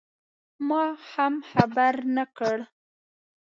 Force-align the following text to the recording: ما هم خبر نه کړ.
ما 0.67 0.83
هم 1.11 1.33
خبر 1.51 1.93
نه 2.15 2.25
کړ. 2.37 2.57